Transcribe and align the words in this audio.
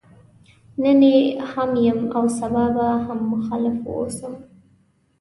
نن 0.81 1.01
يې 1.11 1.17
هم 1.51 1.71
يم 1.85 1.99
او 2.15 2.23
سبا 2.39 2.65
به 2.75 2.87
هم 3.05 3.19
مخالف 3.33 3.77
واوسم. 3.85 4.33